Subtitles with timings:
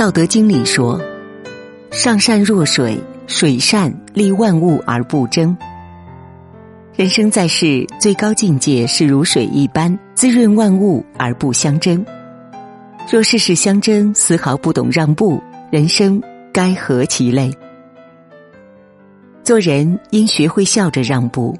[0.00, 0.98] 道德经里说
[1.92, 5.54] ：“上善若水，水善利万物而不争。”
[6.96, 12.02] 人生在世，最高境界是如水一般滋润万物而不相争。
[13.12, 15.38] 若事事相争，丝毫不懂让步，
[15.70, 16.18] 人生
[16.50, 17.52] 该何其累？
[19.44, 21.54] 做人应学会笑着让步，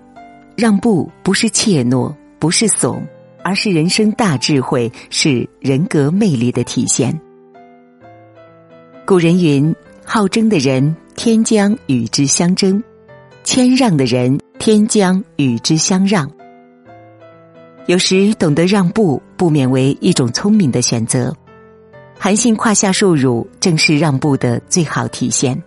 [0.57, 3.07] 让步不是怯懦，不是怂，
[3.45, 7.15] 而是人生大智慧，是人格魅力的体现。
[9.11, 9.75] 古人云
[10.07, 12.81] ：“好争的人，天将与之相争；
[13.43, 16.31] 谦让的人，天将与之相让。”
[17.87, 21.37] 有时懂得让步，不免为一种聪明的选择。
[22.21, 25.61] 韩信胯下受辱，正是让步的最好体现。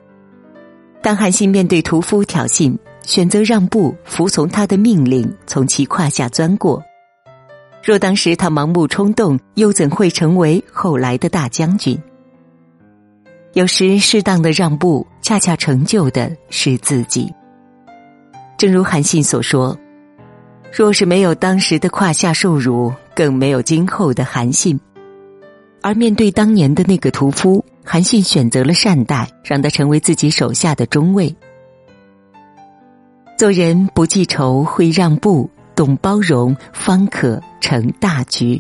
[1.02, 6.82] 当韩信面对屠夫挑衅，选择让步，服从他的命令，从其胯下钻过。
[7.84, 12.02] 若当时他盲目冲动，又怎会成为后来的大将军？
[13.54, 17.32] 有时适当的让步，恰恰成就的是自己。
[18.58, 19.78] 正如韩信所说
[20.74, 24.80] ：“若是没有当时的胯下受辱，更没有今后的韩信。”
[25.84, 31.36] 而面对当年的那个屠夫，韩信选择了善待，让他成为自己手下的中尉。
[33.38, 38.60] 做人不记仇，会让步，懂包容，方可成大局。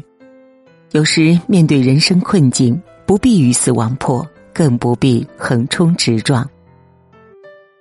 [0.91, 4.23] 有时面对人生困境，不必鱼死网破。
[4.54, 6.48] 更不必横冲直撞。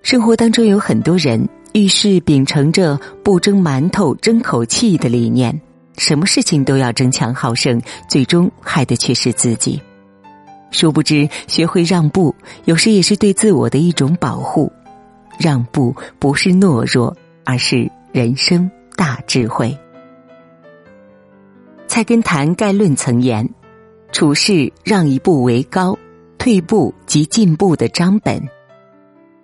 [0.03, 5.61] 生活当中有很多人遇事秉承着不争馒头争口气的理念，
[5.97, 9.81] 什么事情都要争强好胜，最终害的却是自己。
[10.71, 14.73] 殊不知，学会让步，有时也是对自我的一种保护。
[15.39, 19.69] 让步不是懦弱，而是人生大智慧。
[21.87, 23.49] 《菜根谭概论》曾言
[24.13, 25.99] ：“处事让一步为高。”
[26.43, 28.43] 退步即进步的章本。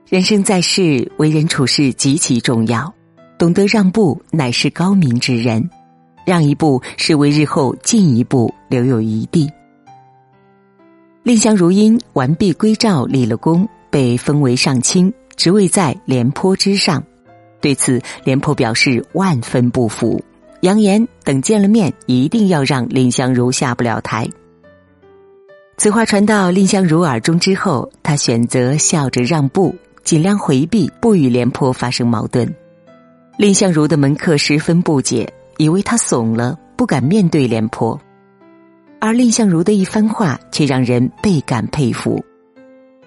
[0.09, 2.93] 人生在世，为人处事极其重要。
[3.39, 5.71] 懂得让步，乃是高明之人。
[6.27, 9.49] 让一步，是为日后进一步留有余地。
[11.23, 17.01] 蔺相如因完璧归赵立了功，被封为上卿，职位在廉颇之上。
[17.61, 20.21] 对此，廉颇表示万分不服，
[20.63, 24.29] 扬言等见了面，一定要让蔺相如下不了台。
[25.79, 29.73] 此话传到蔺相如耳中之后，他选择笑着让步，
[30.03, 32.53] 尽量回避，不与廉颇发生矛盾。
[33.39, 37.97] 蔺相如的门客十分不解，以为他怂了，不敢面对廉颇。
[38.99, 42.21] 而蔺相如的一番话却让人倍感佩服。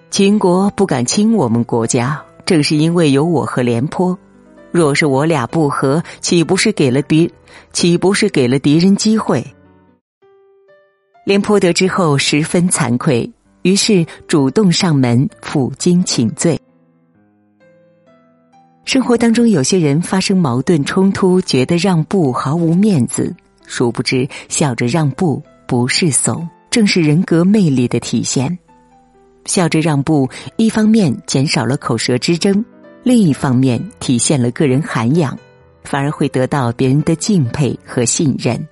[0.09, 4.17] 秦国不敢侵我们国家，正是因为有我和廉颇。
[4.71, 7.33] 若是我俩不和，岂不是给了敌，
[7.73, 9.45] 岂不是给了敌人机会？
[11.23, 16.59] 廉颇得知后十分惭愧，于是主动上门负荆请罪。
[18.85, 23.33] 生活当中，有些人发生矛盾冲突，觉得让步毫无面子，
[23.67, 28.57] 殊不知笑着让步不是怂，正是人格魅力的体现。
[29.45, 30.27] 笑着让步，
[30.57, 32.65] 一方面减少了口舌之争，
[33.03, 35.37] 另一方面体现了个人涵养，
[35.83, 38.67] 反而会得到别人的敬佩和信任。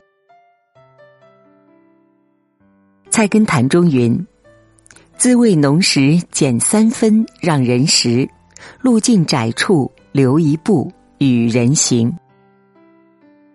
[3.20, 4.18] 菜根谭中云
[5.20, 8.26] ：“滋味浓时减三分让人食，
[8.80, 12.10] 路径窄处留一步与人行。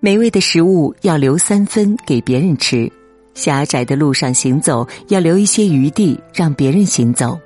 [0.01, 2.93] 美味的食物要留三分给别人吃，
[3.33, 7.41] 狭窄的路上行走要留一些余地让别人行走。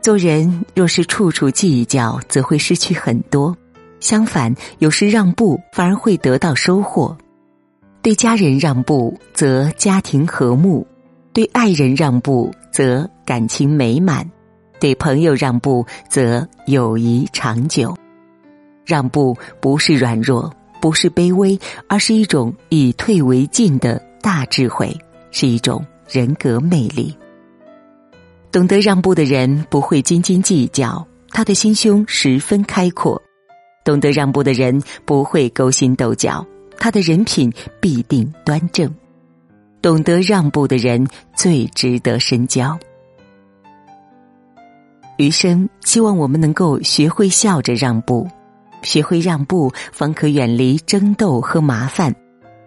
[0.00, 3.54] 做人若是处处计较，则会失去很多；
[4.00, 7.14] 相反，有时让步反而会得到收获。”
[8.02, 10.82] 对家人让步，则家庭和睦；
[11.34, 14.24] 对爱人让步，则感情美满；
[14.80, 17.94] 对朋友让步，则友谊长久。
[18.86, 20.50] 让步不是软弱，
[20.80, 21.58] 不是卑微，
[21.88, 24.96] 而是一种以退为进的大智慧，
[25.30, 27.14] 是一种人格魅力。
[28.50, 33.20] 懂得让步的人不会斤斤计较，他的心胸十分开阔；
[33.84, 36.44] 懂得让步的人不会勾心斗角。
[36.80, 38.92] 他的人品必定端正，
[39.82, 41.06] 懂得让步的人
[41.36, 42.76] 最值得深交。
[45.18, 48.26] 余生，希望我们能够学会笑着让步，
[48.80, 52.14] 学会让步，方可远离争斗和麻烦，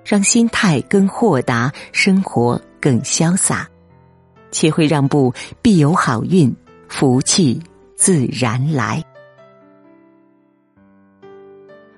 [0.06, 3.68] 让心态更豁达，生活更潇洒。
[4.51, 5.33] 学会让步，
[5.63, 6.56] 必有好运，
[6.88, 7.60] 福气
[7.95, 9.04] 自然来。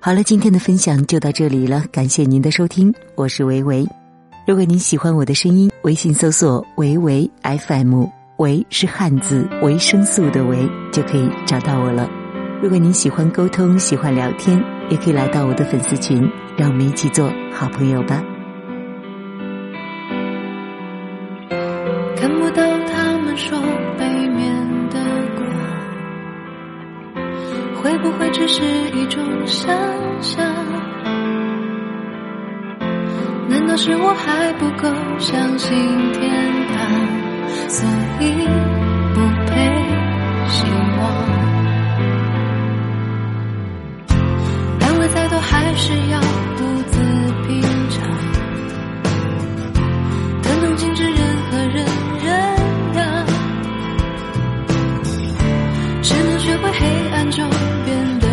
[0.05, 3.83] 好了，今天的分享就到这里了，感谢您的收听，我是维维。
[4.45, 8.03] 如果您喜欢我的声音，微信搜索“维维 FM”，
[8.37, 12.07] 维是汉字维生素的维，就可以找到我了。
[12.61, 16.21] 如果您喜欢沟通，喜欢聊天，也可以来到我的粉丝群，
[16.55, 18.21] 让我们一起做好朋友吧。
[28.05, 28.61] 不会只是
[28.91, 29.67] 一种想
[30.21, 30.45] 象？
[33.49, 34.87] 难道是我还不够
[35.17, 35.75] 相信
[36.13, 36.31] 天
[36.67, 36.77] 堂，
[37.67, 37.83] 所
[38.19, 38.47] 以
[39.15, 39.55] 不配
[40.49, 40.65] 希
[40.99, 41.01] 望？
[44.81, 46.34] 安慰再多还是要。
[56.79, 57.49] 黑暗中
[57.85, 58.24] 变